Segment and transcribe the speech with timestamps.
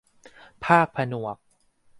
[0.65, 1.37] ภาคผนวก